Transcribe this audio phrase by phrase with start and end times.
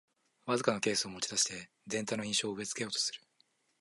[0.47, 3.21] わずかなケースを持ちだして全体の印象を植え付けようとする